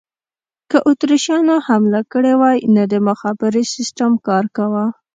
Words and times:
که 0.69 0.77
اتریشیانو 0.89 1.55
حمله 1.67 2.01
کړې 2.11 2.33
وای، 2.41 2.57
نه 2.75 2.83
د 2.91 2.93
مخابرې 3.07 3.63
سیسټم 3.73 4.11
کار 4.27 4.45
کاوه. 4.55 4.85